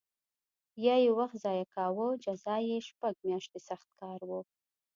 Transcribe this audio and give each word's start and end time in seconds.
یا 0.85 0.95
یې 1.03 1.11
وخت 1.19 1.35
ضایع 1.45 1.67
کاوه 1.75 2.07
جزا 2.23 2.55
یې 2.69 2.77
شپږ 2.89 3.15
میاشتې 3.27 3.59
سخت 3.69 3.87
کار 3.99 4.19
و 4.29 4.31